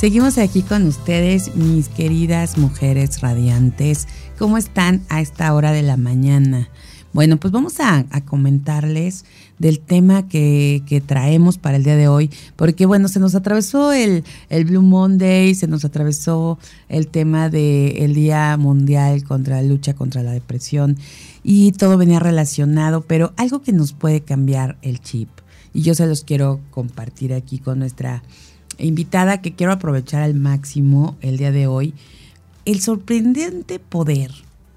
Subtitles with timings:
[0.00, 4.08] Seguimos aquí con ustedes, mis queridas mujeres radiantes.
[4.38, 6.70] ¿Cómo están a esta hora de la mañana?
[7.12, 9.26] Bueno, pues vamos a, comentarles
[9.58, 14.24] del tema que, traemos para el día de hoy, porque bueno, se nos atravesó el,
[14.64, 20.32] Blue Monday, se nos atravesó el tema del Día Mundial contra la lucha contra la
[20.32, 20.96] depresión
[21.44, 25.28] y todo venía relacionado, pero algo que nos puede cambiar el chip,
[25.74, 28.22] y yo se los quiero compartir aquí con nuestra
[28.84, 31.94] invitada que quiero aprovechar al máximo el día de hoy,
[32.64, 34.32] el sorprendente poder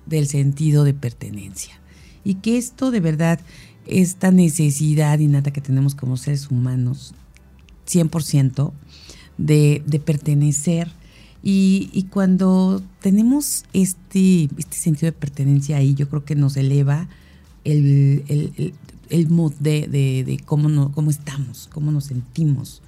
[0.05, 1.79] del sentido de pertenencia.
[2.23, 3.39] Y que esto de verdad,
[3.85, 7.13] esta necesidad innata que tenemos como seres humanos,
[7.87, 8.71] 100%,
[9.37, 10.91] de, de pertenecer.
[11.45, 17.09] Y, cuando tenemos este, este sentido de pertenencia ahí, yo creo que nos eleva
[17.65, 18.73] el, el,
[19.09, 22.81] el, mood de, de, de cómo, no, cómo estamos, cómo nos sentimos.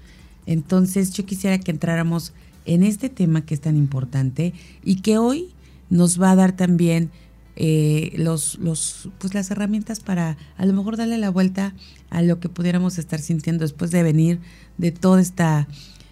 [0.45, 2.33] Entonces yo quisiera que entráramos
[2.65, 5.49] en este tema que es tan importante y que hoy
[5.89, 7.11] nos va a dar también
[7.57, 11.73] eh, los, los, pues las herramientas para a lo mejor darle la vuelta
[12.09, 14.39] a lo que pudiéramos estar sintiendo después de venir
[14.77, 15.67] de toda esta,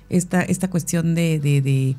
[0.10, 1.96] esta, esta cuestión de, de,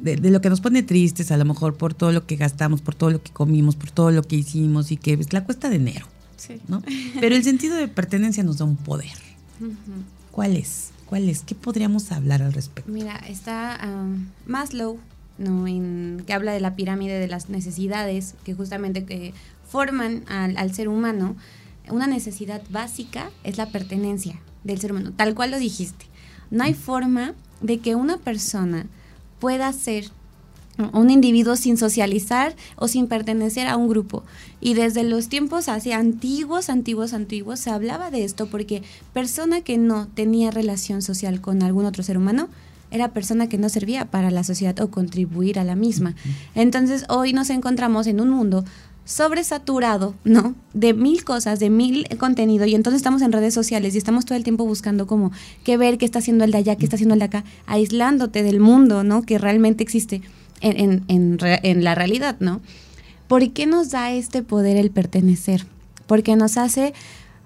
[0.00, 2.94] de, lo que nos pone tristes, a lo mejor por todo lo que gastamos, por
[2.94, 5.76] todo lo que comimos, por todo lo que hicimos y que es la cuesta de
[5.76, 6.06] enero.
[6.68, 6.82] ¿no?
[7.20, 9.12] Pero el sentido de pertenencia nos da un poder.
[10.32, 10.90] ¿Cuál es?
[11.46, 12.90] ¿Qué podríamos hablar al respecto?
[12.90, 14.98] Mira, está um, Maslow,
[15.38, 15.64] ¿no?
[16.24, 19.32] Que habla de la pirámide de las necesidades que justamente que
[19.68, 21.36] forman al, ser humano.
[21.88, 26.06] Una necesidad básica es la pertenencia del ser humano, tal cual lo dijiste.
[26.50, 28.86] No hay forma de que una persona
[29.38, 30.10] pueda ser
[30.92, 34.24] un individuo sin socializar o sin pertenecer a un grupo.
[34.60, 38.82] Y desde los tiempos así antiguos, antiguos, antiguos, se hablaba de esto porque
[39.12, 42.48] persona que no tenía relación social con algún otro ser humano,
[42.90, 46.14] era persona que no servía para la sociedad o contribuir a la misma.
[46.54, 48.64] Entonces hoy nos encontramos en un mundo
[49.04, 50.54] sobresaturado, ¿no?
[50.74, 54.36] De mil cosas, de mil contenido y entonces estamos en redes sociales y estamos todo
[54.36, 55.30] el tiempo buscando como
[55.64, 58.42] qué ver, qué está haciendo el de allá, qué está haciendo el de acá, aislándote
[58.42, 59.22] del mundo, ¿no?
[59.22, 60.22] Que realmente existe
[60.60, 62.60] en, en, en, la realidad, ¿no?
[63.28, 65.66] ¿Por qué nos da este poder el pertenecer?
[66.06, 66.94] Porque nos hace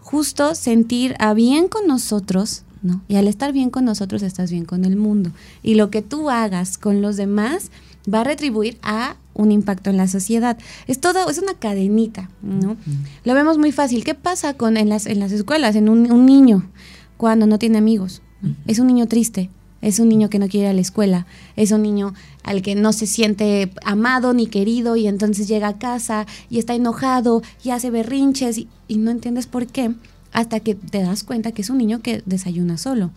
[0.00, 3.02] justo sentir a bien con nosotros, ¿no?
[3.08, 5.32] Y al estar bien con nosotros estás bien con el mundo.
[5.62, 7.70] Y lo que tú hagas con los demás
[8.12, 10.58] va a retribuir a un impacto en la sociedad.
[10.86, 12.76] Es todo, es una cadenita, ¿no?
[13.24, 14.04] Lo vemos muy fácil.
[14.04, 16.68] ¿Qué pasa con en las, en las escuelas, en un, un niño
[17.16, 18.22] cuando no tiene amigos?
[18.66, 19.50] Es un niño triste,
[19.82, 21.26] es un niño que no quiere ir a la escuela,
[21.56, 25.78] es un niño al que no se siente amado ni querido y entonces llega a
[25.78, 29.92] casa y está enojado y hace berrinches y, no entiendes por qué
[30.32, 33.10] hasta que te das cuenta que es un niño que desayuna solo.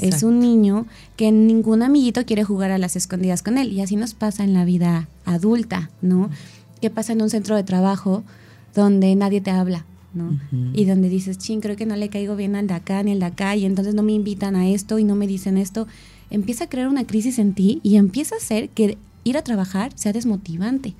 [0.00, 0.86] Es un niño
[1.16, 4.52] que ningún amiguito quiere jugar a las escondidas con él y así nos pasa en
[4.52, 6.28] la vida adulta, ¿no?
[6.80, 8.24] ¿Qué pasa en un centro de trabajo
[8.74, 9.84] donde nadie te habla?
[10.16, 10.38] ¿No?
[10.72, 13.20] Y donde dices, ching, creo que no le caigo bien al de acá ni al
[13.20, 15.86] de acá, y entonces no me invitan a esto y no me dicen esto,
[16.30, 19.92] empieza a crear una crisis en ti y empieza a hacer que ir a trabajar
[19.94, 20.94] sea desmotivante,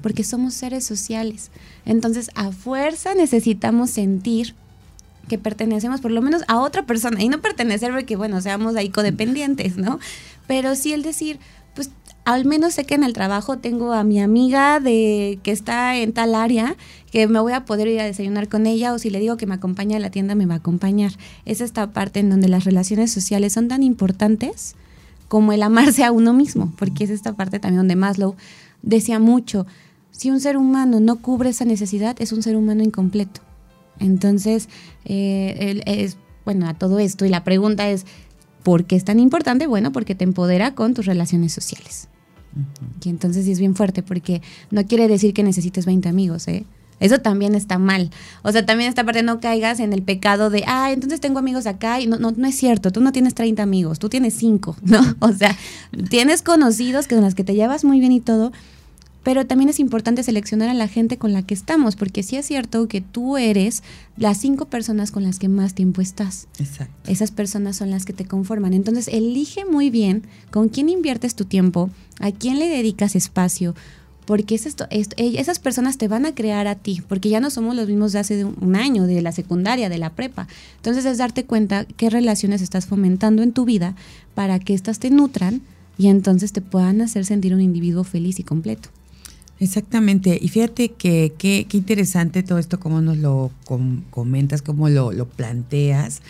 [0.00, 1.50] porque somos seres sociales.
[1.84, 4.54] Entonces, a fuerza necesitamos sentir
[5.28, 8.88] que pertenecemos por lo menos a otra persona y no pertenecer porque, bueno, seamos ahí
[8.88, 9.98] codependientes, ¿no?
[10.46, 11.38] Pero sí el decir,
[11.74, 11.90] pues
[12.24, 16.12] al menos sé que en el trabajo tengo a mi amiga de que está en
[16.12, 16.76] tal área
[17.10, 19.46] que me voy a poder ir a desayunar con ella o si le digo que
[19.46, 21.12] me acompaña a la tienda me va a acompañar.
[21.44, 24.76] Es esta parte en donde las relaciones sociales son tan importantes
[25.26, 28.36] como el amarse a uno mismo, porque es esta parte también donde Maslow
[28.82, 29.66] decía mucho,
[30.10, 33.40] si un ser humano no cubre esa necesidad es un ser humano incompleto.
[33.98, 34.68] Entonces,
[35.04, 38.06] eh, es, bueno, a todo esto y la pregunta es,
[38.62, 39.66] ¿por qué es tan importante?
[39.66, 42.08] Bueno, porque te empodera con tus relaciones sociales.
[43.04, 46.64] Y entonces sí es bien fuerte porque no quiere decir que necesites 20 amigos, ¿eh?
[47.00, 48.10] Eso también está mal.
[48.42, 51.66] O sea, también esta parte no caigas en el pecado de, ah, entonces tengo amigos
[51.66, 54.76] acá y no, no, no es cierto, tú no tienes 30 amigos, tú tienes 5,
[54.82, 55.00] ¿no?
[55.18, 55.56] O sea,
[56.10, 58.52] tienes conocidos que con los que te llevas muy bien y todo,
[59.22, 62.46] pero también es importante seleccionar a la gente con la que estamos, porque sí es
[62.46, 63.82] cierto que tú eres
[64.16, 66.48] las cinco personas con las que más tiempo estás.
[66.58, 67.10] Exacto.
[67.10, 68.74] Esas personas son las que te conforman.
[68.74, 71.90] Entonces, elige muy bien con quién inviertes tu tiempo,
[72.22, 73.74] a quién le dedicas espacio,
[74.24, 77.74] porque es esto, esas personas te van a crear a ti, porque ya no somos
[77.74, 80.46] los mismos de hace un año, de la secundaria, de la prepa.
[80.76, 83.96] Entonces es darte cuenta qué relaciones estás fomentando en tu vida
[84.34, 85.60] para que éstas te nutran
[85.98, 88.88] y entonces te puedan hacer sentir un individuo feliz y completo.
[89.58, 93.50] Exactamente, y fíjate que qué interesante todo esto, cómo nos lo
[94.10, 96.22] comentas, cómo lo planteas,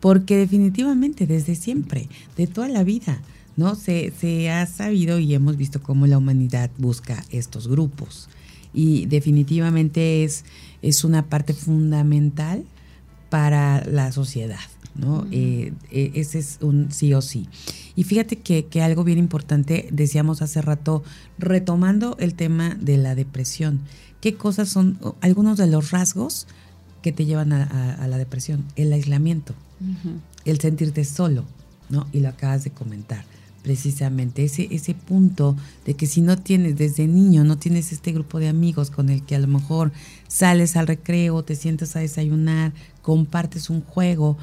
[0.00, 3.20] porque definitivamente desde siempre, de toda la vida,
[3.56, 3.74] ¿no?
[3.74, 8.28] Se, se ha sabido y hemos visto cómo la humanidad busca estos grupos,
[8.76, 10.44] y definitivamente es,
[10.82, 12.64] es una parte fundamental
[13.30, 14.60] para la sociedad,
[14.94, 15.26] ¿no?
[15.32, 17.48] Eh, eh, ese es un sí o sí.
[17.96, 21.02] Y fíjate que, algo bien importante, decíamos hace rato,
[21.38, 23.80] retomando el tema de la depresión,
[24.20, 26.46] ¿qué cosas son algunos de los rasgos
[27.00, 28.66] que te llevan a, la depresión?
[28.76, 29.54] El aislamiento,
[30.44, 31.46] el sentirte solo,
[31.88, 32.06] ¿no?
[32.12, 33.24] Y lo acabas de comentar
[33.66, 38.38] precisamente ese, ese punto de que si no tienes desde niño, no tienes este grupo
[38.38, 39.90] de amigos con el que a lo mejor
[40.28, 42.72] sales al recreo, te sientas a desayunar,
[43.02, 44.38] compartes un juego,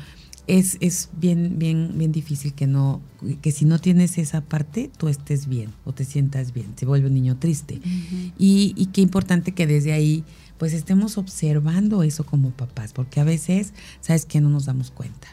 [0.45, 2.99] es, es bien, bien, bien difícil que no,
[3.41, 7.07] que si no tienes esa parte, tú estés bien o te sientas bien, se vuelve
[7.07, 7.79] un niño triste.
[8.37, 10.25] y, y, qué importante que desde ahí
[10.57, 15.27] pues estemos observando eso como papás, porque a veces, ¿sabes que No nos damos cuenta.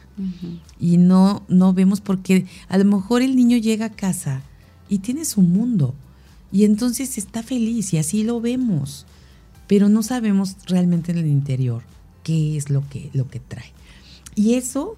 [0.78, 4.43] Y no, no vemos porque a lo mejor el niño llega a casa
[4.88, 5.94] y tiene su mundo
[6.52, 9.06] y entonces está feliz y así lo vemos,
[9.67, 11.82] pero no sabemos realmente en el interior
[12.22, 13.72] qué es lo que, lo que trae.
[14.34, 14.96] Y eso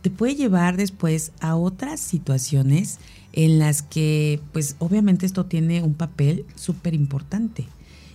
[0.00, 2.98] te puede llevar después a otras situaciones
[3.32, 7.66] en las que, pues obviamente esto tiene un papel súper importante.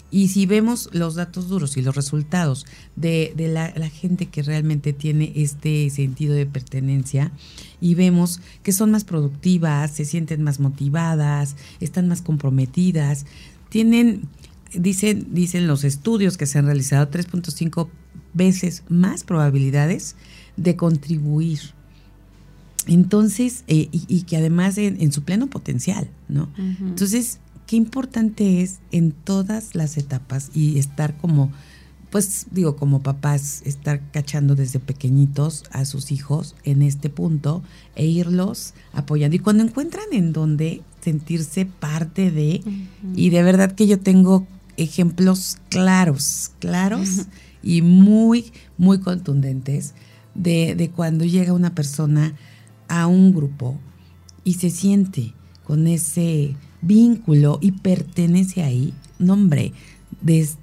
[0.10, 2.66] Y si vemos los datos duros y los resultados
[2.96, 7.32] de, la, la, gente que realmente tiene este sentido de pertenencia
[7.82, 13.26] y vemos que son más productivas, se sienten más motivadas, están más comprometidas,
[13.70, 14.30] tienen,
[14.74, 17.90] dicen, dicen los estudios que se han realizado, 3.5
[18.34, 20.16] veces más probabilidades
[20.56, 21.60] de contribuir.
[22.88, 26.50] Entonces, eh, y, que además en, su pleno potencial, ¿no?
[26.80, 31.52] Entonces, qué importante es en todas las etapas y estar como,
[32.10, 37.62] pues digo, como papás, estar cachando desde pequeñitos a sus hijos en este punto
[37.96, 39.36] e irlos apoyando.
[39.36, 42.64] Y cuando encuentran en donde sentirse parte de,
[43.16, 44.48] y de verdad que yo tengo
[44.78, 47.28] ejemplos claros, claros
[47.62, 49.94] y muy, muy contundentes
[50.36, 52.36] de, cuando llega una persona
[52.88, 53.78] a un grupo
[54.44, 55.34] y se siente
[55.66, 59.74] con ese vínculo y pertenece ahí, no hombre,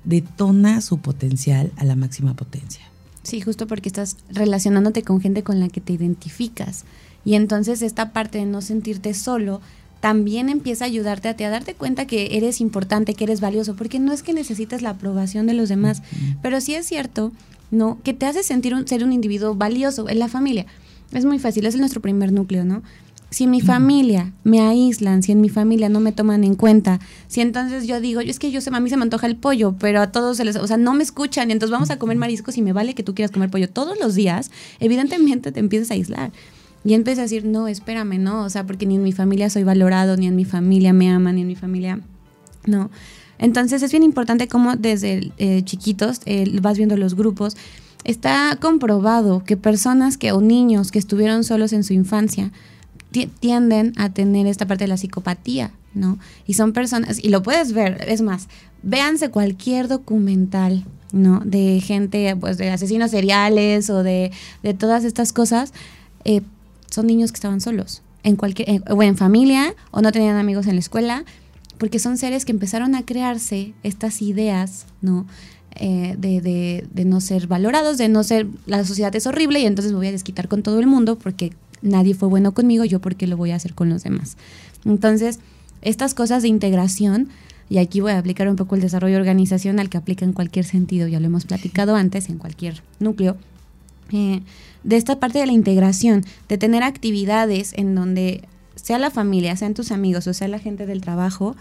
[0.05, 2.83] detona su potencial a la máxima potencia.
[3.23, 6.85] Sí, justo porque estás relacionándote con gente con la que te identificas.
[7.25, 9.61] Y entonces esta parte de no sentirte solo
[10.01, 13.99] también empieza a ayudarte a, a darte cuenta que eres importante, que eres valioso, porque
[13.99, 16.03] no es que necesites la aprobación de los demás,
[16.43, 17.33] pero sí es cierto
[17.75, 17.99] ¿no?
[18.03, 20.67] Que te hace sentir un, ser un individuo valioso en la familia.
[21.13, 22.83] Es muy fácil, es nuestro primer núcleo, ¿no?
[23.35, 27.01] Si en mi familia me aíslan, si en mi familia no me toman en cuenta,
[27.27, 29.75] si entonces yo digo, es que yo sé, a mí se me antoja el pollo,
[29.77, 32.17] pero a todos se les, o sea, no me escuchan, y entonces vamos a comer
[32.17, 35.91] mariscos y me vale que tú quieras comer pollo todos los días, evidentemente te empiezas
[35.91, 36.31] a aislar.
[36.85, 39.65] Y empiezas a decir, no, espérame, no, o sea, porque ni en mi familia soy
[39.65, 41.99] valorado, ni en mi familia me aman, ni en mi familia,
[42.67, 42.89] no.
[43.41, 46.21] Entonces es bien importante cómo desde eh, chiquitos
[46.63, 47.57] vas viendo los grupos.
[48.05, 52.53] Está comprobado que personas que o niños que estuvieron solos en su infancia
[53.15, 56.19] tienden a tener esta parte de la psicopatía, ¿no?
[56.47, 58.49] Y son personas, y lo puedes ver, es más,
[58.83, 61.41] véanse cualquier documental, ¿no?
[61.45, 65.73] De gente, pues de asesinos seriales o de, de todas estas cosas,
[66.25, 66.43] eh,
[66.91, 70.75] son niños que estaban solos, en cualquier, o en familia, o no tenían amigos en
[70.75, 71.25] la escuela,
[71.79, 75.27] porque son seres que empezaron a crearse estas ideas, ¿no?
[75.77, 79.91] Eh, de, de, no ser valorados, de no ser, la sociedad es horrible y entonces
[79.91, 81.53] me voy a desquitar con todo el mundo porque
[81.85, 84.37] nadie fue bueno conmigo, yo porque lo voy a hacer con los demás.
[84.85, 85.39] Entonces,
[85.83, 87.29] estas cosas de integración,
[87.69, 91.07] y aquí voy a aplicar un poco el desarrollo organizacional que aplica en cualquier sentido,
[91.07, 93.37] ya lo hemos platicado antes, en cualquier núcleo,
[94.13, 94.41] eh,
[94.83, 98.43] de esta parte de la integración, de tener actividades en donde
[98.75, 101.57] sea la familia, sean tus amigos o sea la gente del trabajo,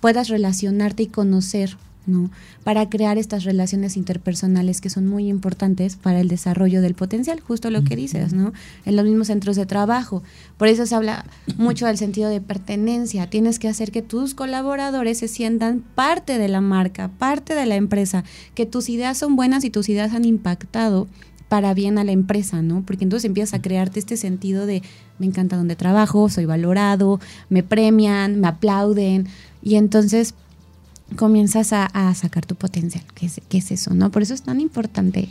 [0.00, 1.76] puedas relacionarte y conocer
[2.06, 2.30] ¿no?
[2.64, 7.70] Para crear estas relaciones interpersonales que son muy importantes para el desarrollo del potencial, justo
[7.70, 8.52] lo que dices, ¿no?
[8.84, 10.22] En los mismos centros de trabajo.
[10.56, 11.24] Por eso se habla
[11.56, 13.28] mucho del sentido de pertenencia.
[13.28, 17.76] Tienes que hacer que tus colaboradores se sientan parte de la marca, parte de la
[17.76, 21.08] empresa, que tus ideas son buenas y tus ideas han impactado
[21.48, 22.82] para bien a la empresa, ¿no?
[22.84, 24.82] Porque entonces empiezas a crearte este sentido de
[25.18, 29.28] me encanta donde trabajo, soy valorado, me premian, me aplauden
[29.62, 30.34] y entonces
[31.14, 34.10] comienzas a, sacar tu potencial, que es, es eso, ¿no?
[34.10, 35.28] Por eso es tan importante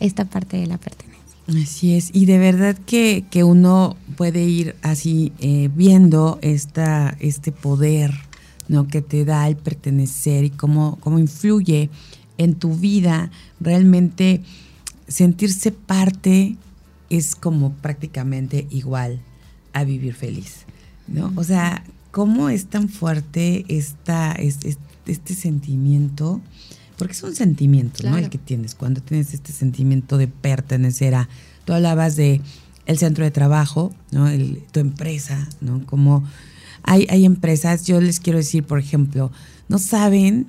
[0.00, 1.18] esta parte de la pertenencia.
[1.48, 8.12] Así es, y de verdad que, uno puede ir así eh, viendo esta, este poder
[8.68, 8.86] ¿no?
[8.86, 11.88] que te da el pertenecer y cómo, cómo influye
[12.36, 13.30] en tu vida
[13.60, 14.42] realmente
[15.08, 16.56] sentirse parte
[17.08, 19.20] es como prácticamente igual
[19.72, 20.66] a vivir feliz,
[21.06, 21.32] ¿no?
[21.36, 24.32] O sea, ¿cómo es tan fuerte esta,
[25.12, 26.40] este sentimiento?
[26.96, 28.16] Porque es un sentimiento, ¿no?
[28.16, 31.28] El que tienes, cuando tienes este sentimiento de pertenecer a,
[31.64, 32.40] tú hablabas de
[32.86, 34.28] el centro de trabajo, ¿no?
[34.28, 35.84] El, tu empresa, ¿no?
[35.86, 36.24] Como
[36.82, 39.30] hay, hay empresas, yo les quiero decir, por ejemplo,
[39.68, 40.46] no saben,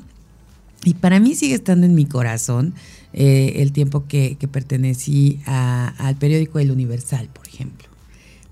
[0.84, 2.74] y para mí sigue estando en mi corazón,
[3.12, 7.88] eh, el tiempo que, pertenecí al periódico El Universal, por ejemplo.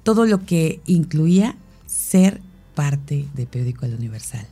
[0.03, 2.41] Todo lo que incluía ser
[2.73, 4.47] parte del periódico El Universal.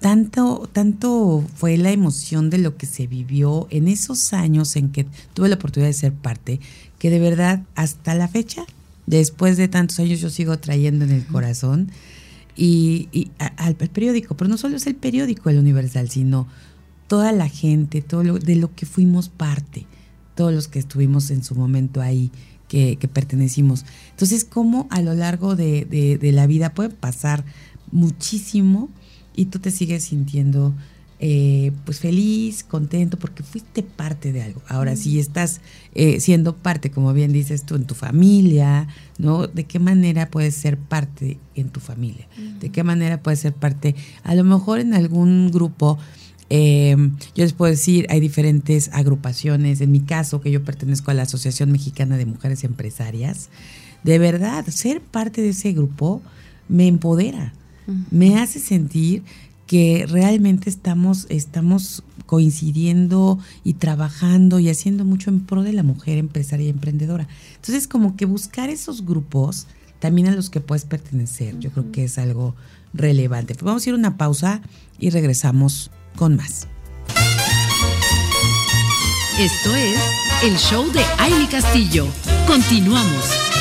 [0.00, 5.06] Tanto, tanto fue la emoción de lo que se vivió en esos años en que
[5.34, 6.60] tuve la oportunidad de ser parte,
[6.98, 8.64] que de verdad hasta la fecha,
[9.06, 11.90] después de tantos años, yo sigo trayendo en el corazón
[12.56, 16.46] y, al periódico, pero no solo es el periódico El Universal, sino
[17.06, 19.86] toda la gente, todo lo, de lo que fuimos parte,
[20.34, 22.30] todos los que estuvimos en su momento ahí,
[22.68, 23.84] que, pertenecimos.
[24.10, 27.44] Entonces, cómo a lo largo de, la vida puede pasar
[27.92, 28.88] muchísimo
[29.36, 30.74] y tú te sigues sintiendo
[31.18, 34.60] eh, pues feliz, contento, porque fuiste parte de algo.
[34.68, 35.60] Ahora, si estás
[35.94, 38.86] eh, siendo parte, como bien dices tú, en tu familia,
[39.18, 39.46] ¿no?
[39.46, 42.28] ¿De qué manera puedes ser parte en tu familia?
[42.60, 45.98] ¿De qué manera puedes ser parte, a lo mejor en algún grupo?
[46.50, 49.80] Em, yo les puedo decir, hay diferentes agrupaciones.
[49.80, 53.48] En mi caso, que yo pertenezco a la Asociación Mexicana de Mujeres Empresarias,
[54.04, 56.20] de verdad, ser parte de ese grupo
[56.68, 57.54] me empodera,
[58.10, 59.22] me hace sentir
[59.66, 66.18] que realmente estamos, estamos coincidiendo y trabajando y haciendo mucho en pro de la mujer
[66.18, 67.28] empresaria y emprendedora.
[67.56, 69.66] Entonces, como que buscar esos grupos
[69.98, 72.54] también a los que puedes pertenecer, yo creo que es algo
[72.92, 73.54] relevante.
[73.54, 74.60] Pues vamos a ir a una pausa
[74.98, 76.68] y regresamos con más.
[79.38, 79.98] Esto es
[80.44, 82.06] el show de Aile Castillo.
[82.46, 83.55] Continuamos.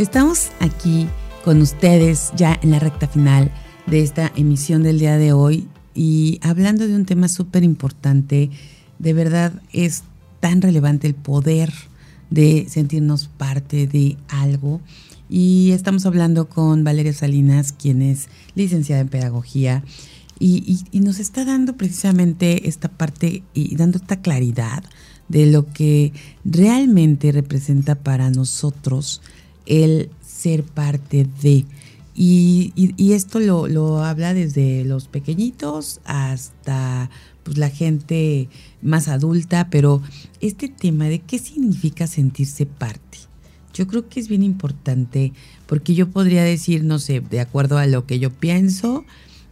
[0.00, 1.06] Estamos aquí
[1.44, 3.52] con ustedes ya en la recta final
[3.86, 8.48] de esta emisión del día de hoy y hablando de un tema súper importante,
[8.98, 10.04] de verdad es
[10.40, 11.70] tan relevante el poder
[12.30, 14.80] de sentirnos parte de algo.
[15.28, 19.84] Y estamos hablando con Valeria Salinas, quien es licenciada en pedagogía,
[20.38, 24.82] y, nos está dando precisamente esta parte y dando esta claridad
[25.28, 26.14] de lo que
[26.46, 29.20] realmente representa para nosotros
[29.66, 31.64] el ser parte de.
[32.14, 32.72] Y,
[33.12, 37.08] esto lo, lo, habla desde los pequeñitos hasta
[37.42, 38.48] pues, la gente
[38.82, 40.02] más adulta, pero
[40.40, 43.18] este tema de qué significa sentirse parte.
[43.72, 45.32] Yo creo que es bien importante
[45.66, 49.04] porque yo podría decir, no sé, de acuerdo a lo que yo pienso,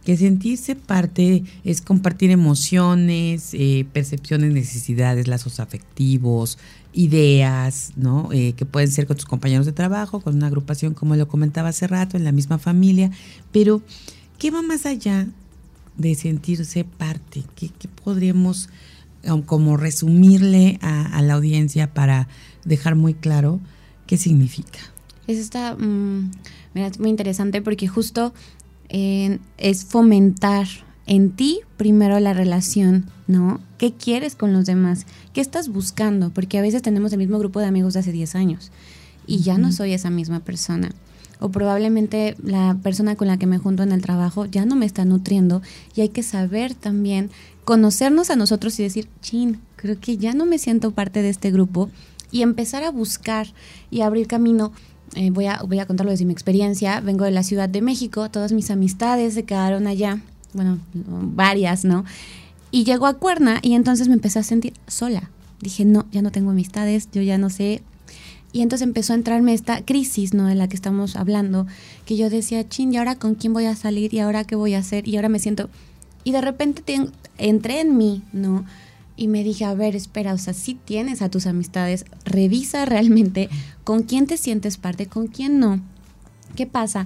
[0.09, 6.57] que sentirse parte es compartir emociones, eh, percepciones, necesidades, lazos afectivos,
[6.93, 8.33] ideas, ¿no?
[8.33, 11.69] Eh, que pueden ser con tus compañeros de trabajo, con una agrupación, como lo comentaba
[11.69, 13.11] hace rato, en la misma familia,
[13.51, 13.83] pero
[14.39, 15.27] ¿qué va más allá
[15.95, 17.43] de sentirse parte?
[17.55, 17.69] ¿Qué,
[18.03, 18.69] podríamos
[19.45, 22.27] como resumirle a, la audiencia para
[22.65, 23.59] dejar muy claro
[24.07, 24.79] qué significa?
[25.27, 26.31] Eso está mm,
[26.97, 28.33] muy interesante porque justo
[28.89, 30.67] eh, es fomentar
[31.05, 33.59] en ti primero la relación, ¿no?
[33.77, 35.05] ¿Qué quieres con los demás?
[35.33, 36.29] ¿Qué estás buscando?
[36.29, 38.71] Porque a veces tenemos el mismo grupo de amigos de hace 10 años
[39.25, 40.89] y ya no soy esa misma persona
[41.39, 44.85] o probablemente la persona con la que me junto en el trabajo ya no me
[44.85, 45.61] está nutriendo
[45.95, 47.31] y hay que saber también
[47.63, 51.51] conocernos a nosotros y decir, chin, creo que ya no me siento parte de este
[51.51, 51.89] grupo
[52.31, 53.47] y empezar a buscar
[53.89, 54.71] y abrir camino.
[55.15, 56.99] Eh, voy, a, voy a contarlo desde mi experiencia.
[57.01, 60.21] Vengo de la Ciudad de México, todas mis amistades se quedaron allá,
[60.53, 62.05] bueno, varias, ¿no?
[62.71, 65.29] Y llego a Cuerna y entonces me empecé a sentir sola.
[65.61, 67.81] Dije, no, ya no tengo amistades, yo ya no sé
[68.53, 70.47] Y entonces empezó a entrarme esta crisis, ¿no?
[70.47, 71.67] De la que estamos hablando,
[72.05, 74.13] que yo decía, chin, ¿y ahora con quién voy a salir?
[74.13, 75.07] ¿Y ahora qué voy a hacer?
[75.07, 75.69] Y ahora me siento...
[76.23, 76.83] Y de repente
[77.37, 78.65] entré en mí, ¿no?
[79.19, 83.49] Y me dije, a ver, espera, o sea, si tienes a tus amistades, revisa realmente
[83.83, 85.81] con quién te sientes parte, con quién no.
[86.55, 87.05] ¿Qué pasa?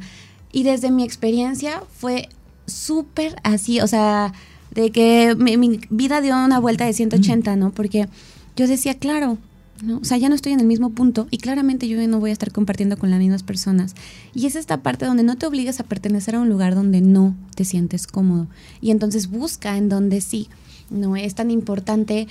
[0.52, 2.30] Y desde mi experiencia fue
[2.68, 4.32] súper así, o sea,
[4.76, 7.72] de que mi, mi, vida dio una vuelta de 180, ¿no?
[7.72, 8.08] Porque
[8.56, 9.40] yo decía, claro,
[9.82, 9.98] ¿no?
[9.98, 12.34] O sea, ya no estoy en el mismo punto y claramente yo no voy a
[12.34, 13.96] estar compartiendo con las mismas personas.
[14.36, 17.36] Y es esta parte donde no te obligas a pertenecer a un lugar donde no
[17.56, 18.46] te sientes cómodo.
[18.82, 20.48] Y entonces busca en donde sí.
[20.94, 22.28] No es tan importante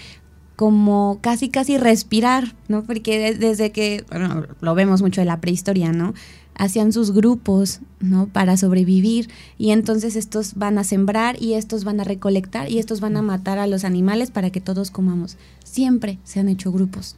[0.56, 2.84] como casi casi respirar, ¿no?
[2.84, 6.14] Porque desde que, bueno, lo vemos mucho de la prehistoria, ¿no?
[6.54, 8.26] hacían sus grupos, ¿no?
[8.26, 13.00] Para sobrevivir y entonces estos van a sembrar y estos van a recolectar y estos
[13.00, 15.36] van a matar a los animales para que todos comamos.
[15.64, 17.16] Siempre se han hecho grupos.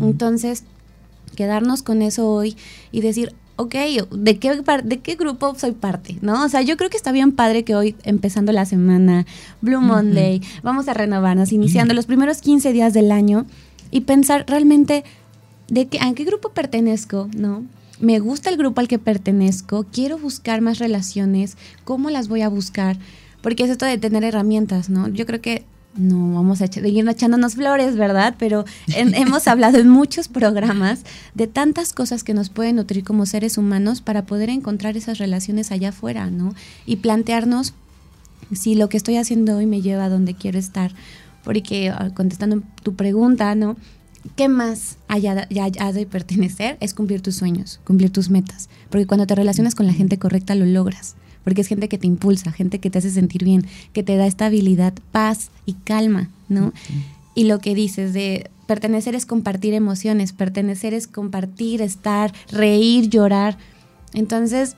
[0.00, 0.64] Entonces,
[1.36, 2.56] quedarnos con eso hoy
[2.90, 3.74] y decir, ok,
[4.10, 6.16] ¿de qué, ¿de qué grupo soy parte?
[6.22, 6.44] ¿No?
[6.44, 9.26] O sea, yo creo que está bien padre que hoy, empezando la semana,
[9.60, 13.46] Blue Monday, vamos a renovarnos, iniciando los primeros 15 días del año
[13.90, 15.04] y pensar realmente
[15.68, 17.64] de qué, a qué grupo pertenezco, ¿no?
[18.00, 22.48] me gusta el grupo al que pertenezco, quiero buscar más relaciones, ¿cómo las voy a
[22.48, 22.96] buscar?
[23.42, 25.08] Porque es esto de tener herramientas, ¿no?
[25.08, 25.64] Yo creo que
[25.96, 28.34] no vamos a seguir echándonos flores, ¿verdad?
[28.38, 31.02] Pero hemos hablado en muchos programas
[31.34, 35.72] de tantas cosas que nos pueden nutrir como seres humanos para poder encontrar esas relaciones
[35.72, 36.54] allá afuera, ¿no?
[36.86, 37.74] Y plantearnos
[38.52, 40.92] si lo que estoy haciendo hoy me lleva a donde quiero estar.
[41.44, 43.76] Porque ah, contestando tu pregunta, ¿no?
[44.36, 46.76] ¿qué más haya, de pertenecer?
[46.80, 48.68] Es cumplir tus sueños, cumplir tus metas.
[48.90, 51.16] Porque cuando te relacionas con la gente correcta lo logras.
[51.50, 54.28] Porque es gente que te impulsa, gente que te hace sentir bien, que te da
[54.28, 56.72] estabilidad, paz y calma, ¿no?
[57.34, 63.58] Y lo que dices de pertenecer es compartir emociones, pertenecer es compartir, estar, reír, llorar.
[64.14, 64.76] Entonces,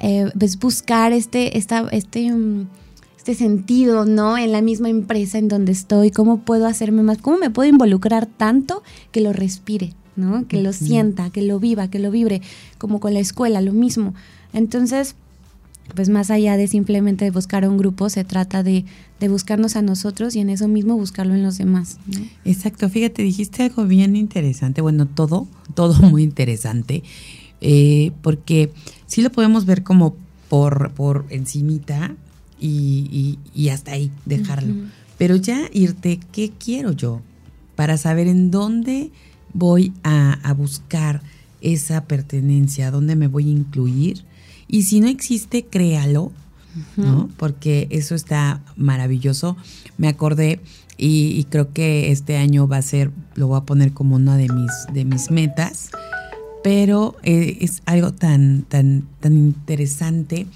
[0.00, 2.66] eh, pues buscar este, esta, este, mm,
[3.16, 4.36] este sentido, ¿no?
[4.36, 8.26] En la misma empresa en donde estoy, cómo puedo hacerme más, cómo me puedo involucrar
[8.26, 10.48] tanto que lo respire, ¿no?
[10.48, 12.42] Que lo sienta, que lo viva, que lo vibre,
[12.78, 14.12] como con la escuela, lo mismo.
[14.52, 15.14] Entonces,
[15.94, 18.84] pues más allá de simplemente buscar un grupo, se trata de,
[19.18, 21.98] de, buscarnos a nosotros y en eso mismo buscarlo en los demás.
[22.44, 27.02] Exacto, fíjate, dijiste algo bien interesante, bueno, todo, todo muy interesante,
[27.60, 28.72] eh, porque
[29.06, 30.16] sí lo podemos ver como
[30.48, 32.14] por, por encimita,
[32.60, 34.74] y, hasta ahí dejarlo.
[35.18, 37.20] Pero ya irte, ¿qué quiero yo?
[37.76, 39.10] Para saber en dónde
[39.52, 41.22] voy a, buscar
[41.60, 44.24] esa pertenencia, dónde me voy a incluir.
[44.70, 46.32] Y si no existe, créalo,
[46.96, 47.28] ¿no?
[47.36, 49.56] Porque eso está maravilloso.
[49.98, 50.60] Me acordé
[50.96, 54.48] y, creo que este año va a ser, lo voy a poner como una de
[54.48, 55.90] mis, de mis metas,
[56.62, 60.46] pero eh, es algo tan, tan, tan interesante.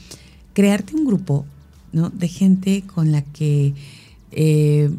[0.53, 1.47] Crearte un grupo
[1.95, 2.11] ¿no?
[2.11, 3.73] De gente con la que
[4.33, 4.91] eh,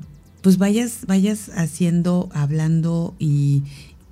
[0.41, 3.63] pues vayas, vayas haciendo, hablando y,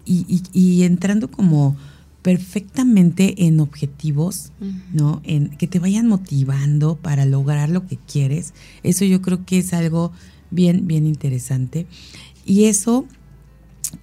[0.06, 1.78] y, entrando como
[2.24, 4.54] perfectamente en objetivos,
[4.94, 5.22] ¿no?
[5.26, 8.54] En que te vayan motivando para lograr lo que quieres.
[8.82, 10.14] Eso yo creo que es algo
[10.50, 11.86] bien, bien interesante.
[12.46, 13.06] Y eso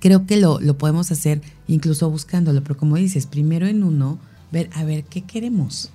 [0.00, 4.18] creo que lo, lo podemos hacer incluso buscándolo, pero como dices, primero en uno,
[4.52, 5.90] ver, a ver, ¿qué queremos?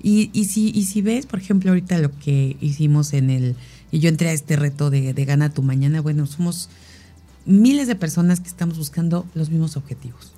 [0.00, 3.56] Y, y, si, y si ves, por ejemplo, ahorita lo que hicimos en el,
[3.90, 6.68] y yo entré a este reto de, de Gana tu Mañana, bueno, somos
[7.46, 10.34] miles de personas que estamos buscando los mismos objetivos.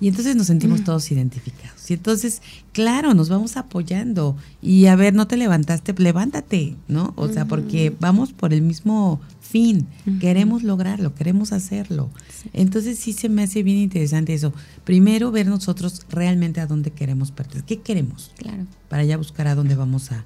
[0.00, 0.84] Y entonces nos sentimos mm.
[0.84, 1.90] todos identificados.
[1.90, 2.40] Y entonces,
[2.72, 4.36] claro, nos vamos apoyando.
[4.62, 7.12] Y a ver, no te levantaste, levántate, ¿no?
[7.16, 9.86] O sea, porque vamos por el mismo fin.
[10.20, 12.10] Queremos lograrlo, queremos hacerlo.
[12.52, 14.52] Entonces sí se me hace bien interesante eso.
[14.84, 17.66] Primero ver nosotros realmente a dónde queremos pertenecer.
[17.66, 18.30] ¿Qué queremos?
[18.36, 18.66] Claro.
[18.88, 20.24] Para ya buscar a dónde vamos a,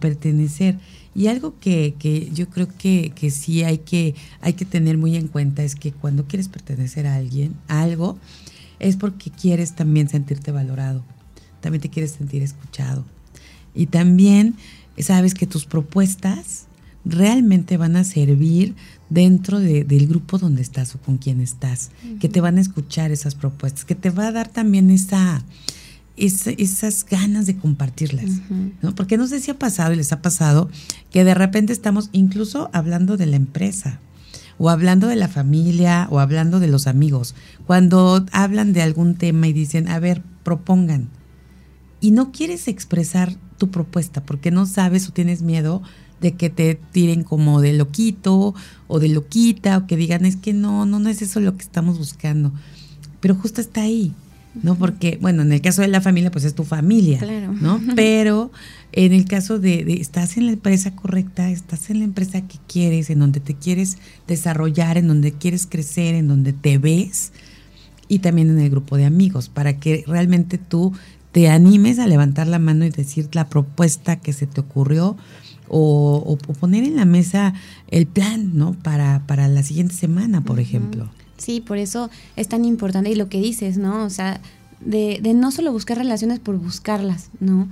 [0.00, 0.78] pertenecer.
[1.14, 5.14] Y algo que, que yo creo que, que, sí hay que, hay que tener muy
[5.14, 8.18] en cuenta es que cuando quieres pertenecer a alguien, a algo,
[8.78, 11.04] es porque quieres también sentirte valorado,
[11.60, 13.04] también te quieres sentir escuchado.
[13.74, 14.56] Y también
[14.98, 16.66] sabes que tus propuestas
[17.04, 18.74] realmente van a servir
[19.08, 23.34] dentro del grupo donde estás o con quien estás, que te van a escuchar esas
[23.34, 25.44] propuestas, que te va a dar también esa,
[26.16, 28.40] esas ganas de compartirlas.
[28.82, 28.94] ¿no?
[28.94, 30.68] Porque no sé si ha pasado y les ha pasado
[31.10, 34.00] que de repente estamos incluso hablando de la empresa
[34.58, 37.34] o hablando de la familia o hablando de los amigos,
[37.66, 41.08] cuando hablan de algún tema y dicen, a ver, propongan,
[42.00, 45.82] y no quieres expresar tu propuesta porque no sabes o tienes miedo
[46.20, 48.54] de que te tiren como de loquito
[48.86, 51.62] o de loquita o que digan es que no, no, no es eso lo que
[51.62, 52.52] estamos buscando.
[53.20, 54.12] pero justo está ahí,
[54.62, 54.76] ¿no?
[54.76, 57.20] Porque, bueno, en el caso de la familia, pues es tu familia,
[57.60, 57.80] ¿no?
[57.96, 58.50] Pero
[58.92, 62.58] en el caso de, de, estás en la empresa correcta, estás en la empresa que
[62.66, 67.32] quieres, en donde te quieres desarrollar, en donde quieres crecer, en donde te ves,
[68.08, 70.92] y también en el grupo de amigos, para que realmente tú
[71.32, 75.16] te animes a levantar la mano y decir la propuesta que se te ocurrió
[75.68, 77.54] o, poner en la mesa
[77.88, 78.72] el plan, ¿no?
[78.72, 81.10] Para, para la siguiente semana, por ejemplo.
[81.36, 84.04] Sí, por eso es tan importante y lo que dices, ¿no?
[84.04, 84.40] O sea,
[84.80, 87.68] de, de no solo buscar relaciones por buscarlas, ¿no?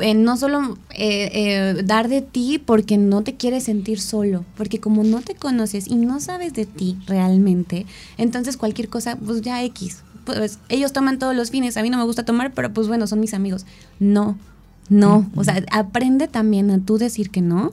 [0.00, 4.78] Eh, no solo eh, eh, dar de ti porque no te quieres sentir solo, porque
[4.78, 7.84] como no te conoces y no sabes de ti realmente,
[8.16, 10.02] entonces cualquier cosa, pues ya X.
[10.24, 13.06] Pues ellos toman todos los fines, a mí no me gusta tomar, pero pues bueno,
[13.06, 13.66] son mis amigos.
[13.98, 14.36] No,
[14.88, 17.72] no, o sea, aprende también a tú decir que no,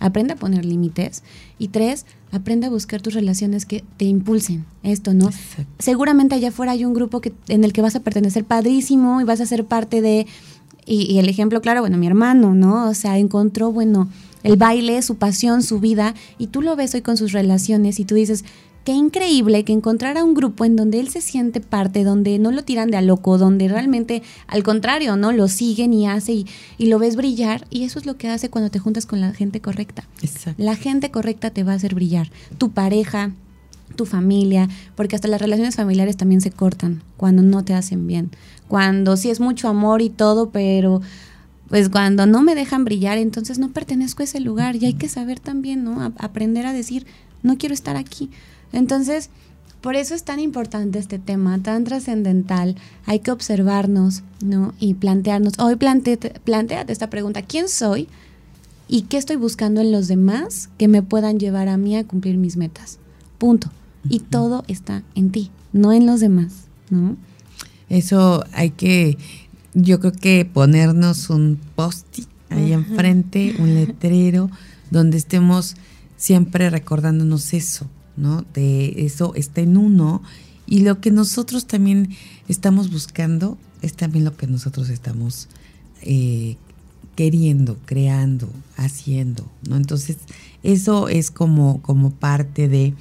[0.00, 1.22] aprende a poner límites
[1.58, 5.30] y tres, aprende a buscar tus relaciones que te impulsen esto, ¿no?
[5.78, 9.24] Seguramente allá afuera hay un grupo que, en el que vas a pertenecer padrísimo y
[9.24, 10.26] vas a ser parte de,
[10.84, 12.88] y, el ejemplo claro, bueno, mi hermano, ¿no?
[12.88, 14.08] O sea, encontró, bueno,
[14.42, 18.04] el baile, su pasión, su vida, y tú lo ves hoy con sus relaciones y
[18.04, 18.44] tú dices,
[18.86, 22.62] qué increíble que encontrara un grupo en donde él se siente parte, donde no lo
[22.62, 25.32] tiran de a loco, donde realmente al contrario, ¿no?
[25.32, 26.46] Lo siguen y hace y,
[26.78, 29.32] y lo ves brillar y eso es lo que hace cuando te juntas con la
[29.32, 30.04] gente correcta.
[30.22, 30.62] Exacto.
[30.62, 32.30] La gente correcta te va a hacer brillar.
[32.58, 33.32] Tu pareja,
[33.96, 38.30] tu familia, porque hasta las relaciones familiares también se cortan cuando no te hacen bien.
[38.68, 41.02] Cuando sí es mucho amor y todo, pero
[41.68, 45.08] pues cuando no me dejan brillar, entonces no pertenezco a ese lugar y hay que
[45.08, 46.00] saber también, ¿no?
[46.18, 47.04] aprender a decir,
[47.42, 48.30] no quiero estar aquí.
[48.72, 49.30] Entonces,
[49.80, 52.76] por eso es tan importante este tema, tan trascendental.
[53.04, 54.74] Hay que observarnos, ¿no?
[54.80, 55.58] Y plantearnos.
[55.58, 58.08] Hoy planteate, esta pregunta: ¿quién soy?
[58.88, 62.36] ¿Y qué estoy buscando en los demás que me puedan llevar a mí a cumplir
[62.36, 62.98] mis metas?
[63.38, 63.70] Punto.
[64.08, 66.52] Y todo está en ti, no en los demás,
[66.90, 67.16] ¿no?
[67.88, 69.18] Eso hay que,
[69.74, 74.48] yo creo que ponernos un post-it ahí enfrente, un letrero,
[74.92, 75.74] donde estemos
[76.16, 78.44] siempre recordándonos eso, ¿no?
[78.54, 80.22] De eso está en uno
[80.66, 82.10] y lo que nosotros también
[82.48, 85.48] estamos buscando es también lo que nosotros estamos
[86.02, 86.56] eh,
[87.14, 89.76] queriendo, creando, haciendo, ¿no?
[89.76, 90.16] Entonces,
[90.62, 92.94] eso es como, como parte de...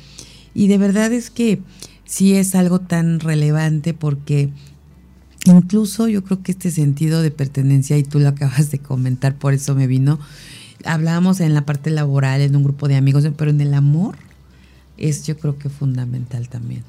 [0.53, 1.61] Y de verdad es que
[2.05, 4.49] sí es algo tan relevante porque
[5.45, 9.53] incluso yo creo que este sentido de pertenencia, y tú lo acabas de comentar, por
[9.53, 10.19] eso me vino,
[10.85, 14.17] hablábamos en la parte laboral, en un grupo de amigos, pero en el amor,
[14.97, 16.83] es yo creo que fundamental también,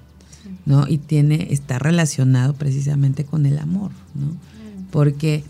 [0.65, 0.87] ¿no?
[0.89, 4.37] Y tiene, está relacionado precisamente con el amor, ¿no?
[4.91, 5.45] Porque,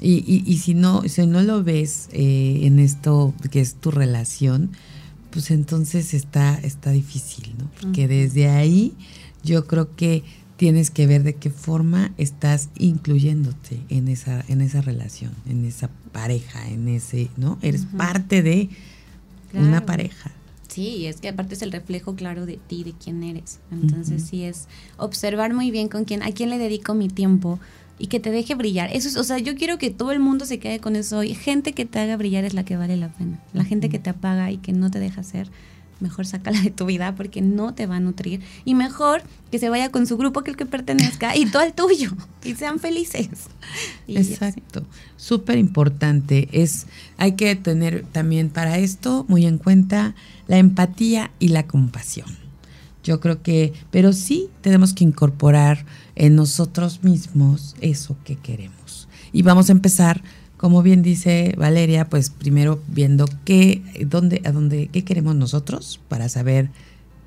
[0.00, 3.90] y, y, y, si no, si no lo ves eh, en esto que es tu
[3.90, 4.70] relación,
[5.30, 7.70] pues entonces está, está difícil, ¿no?
[7.80, 8.94] Porque desde ahí
[9.42, 10.24] yo creo que
[10.56, 15.88] tienes que ver de qué forma estás incluyéndote en esa, en esa relación, en esa
[16.12, 17.58] pareja, en ese, ¿no?
[17.62, 18.68] Eres parte de
[19.54, 20.32] una pareja.
[20.70, 23.58] Sí, es que aparte es el reflejo claro de ti, de quién eres.
[23.72, 27.58] Entonces sí es observar muy bien con quién, a quién le dedico mi tiempo
[27.98, 28.88] y que te deje brillar.
[28.92, 31.24] Eso es, o sea, yo quiero que todo el mundo se quede con eso.
[31.24, 33.40] Y gente que te haga brillar es la que vale la pena.
[33.52, 35.50] La gente que te apaga y que no te deja ser,
[35.98, 38.40] mejor sácala de tu vida porque no te va a nutrir.
[38.64, 41.72] Y mejor que se vaya con su grupo que el que pertenezca y todo el
[41.72, 42.12] tuyo.
[42.44, 43.28] Y sean felices.
[44.08, 44.82] Exacto.
[45.16, 46.48] Súper importante.
[46.52, 50.14] Es, hay que tener también para esto muy en cuenta
[50.46, 52.28] la empatía y la compasión.
[53.04, 59.08] Yo creo que, pero sí tenemos que incorporar en nosotros mismos eso que queremos.
[59.32, 60.22] Y vamos a empezar
[60.60, 66.28] como bien dice Valeria, pues primero viendo qué, dónde, a dónde, qué queremos nosotros para
[66.28, 66.68] saber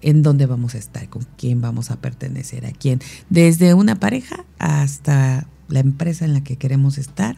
[0.04, 4.46] en dónde vamos a estar, con quién vamos a pertenecer, a quién, desde una pareja
[4.60, 7.38] hasta la empresa en la que queremos estar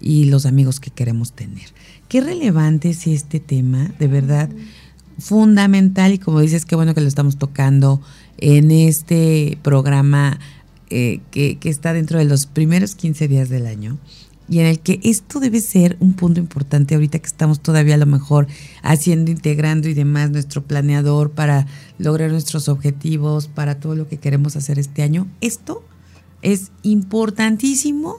[0.00, 1.66] y los amigos que queremos tener.
[2.08, 4.48] Qué relevante es este tema, de verdad,
[5.18, 8.00] fundamental y como dices, qué bueno que lo estamos tocando
[8.38, 10.38] en este programa
[10.90, 13.98] eh, que, que está dentro de los primeros 15 días del año
[14.48, 17.98] y en el que esto debe ser un punto importante ahorita que estamos todavía a
[17.98, 18.46] lo mejor
[18.82, 21.66] haciendo, integrando y demás nuestro planeador para
[21.98, 25.26] lograr nuestros objetivos, para todo lo que queremos hacer este año.
[25.40, 25.82] Esto
[26.42, 28.18] es importantísimo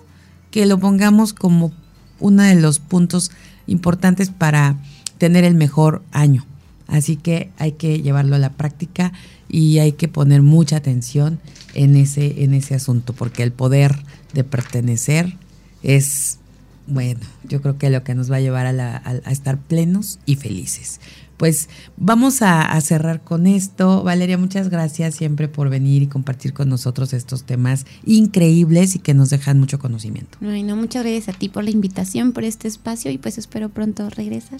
[0.49, 1.73] que lo pongamos como
[2.19, 3.31] uno de los puntos
[3.67, 4.79] importantes para
[5.17, 6.45] tener el mejor año.
[6.87, 9.11] Así que hay que llevarlo a la práctica
[9.49, 11.39] y hay que poner mucha atención
[11.73, 13.95] en ese, en ese asunto, porque el poder
[14.33, 15.37] de pertenecer
[15.85, 16.39] es,
[16.87, 20.99] bueno, yo creo que lo que nos va a llevar a, estar plenos y felices.
[21.37, 24.03] pues vamos a, cerrar con esto.
[24.03, 29.13] Valeria, muchas gracias siempre por venir y compartir con nosotros estos temas increíbles y que
[29.13, 30.37] nos dejan mucho conocimiento.
[30.41, 34.09] Bueno, muchas gracias a ti por la invitación, por este espacio y pues espero pronto
[34.09, 34.59] regresar.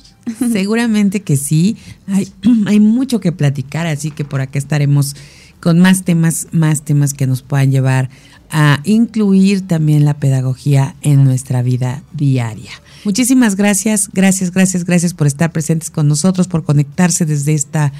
[0.51, 1.77] Seguramente que sí.
[2.07, 2.31] Hay,
[2.67, 5.15] hay mucho que platicar, así que por acá estaremos
[5.59, 8.09] con más temas, más temas que nos puedan llevar
[8.51, 12.71] a incluir también la pedagogía en nuestra vida diaria.
[13.03, 17.91] Muchísimas gracias, gracias, gracias, gracias por estar presentes con nosotros, por conectarse desde esta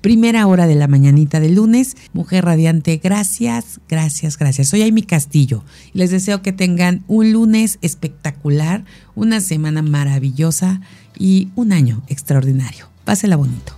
[0.00, 1.96] primera hora de la mañanita de lunes.
[2.12, 4.68] Mujer Radiante, gracias, gracias, gracias.
[4.68, 10.80] Soy Amy Castillo les deseo que tengan un lunes espectacular, una semana maravillosa
[11.18, 12.88] y un año extraordinario.
[13.04, 13.77] Pásela bonito.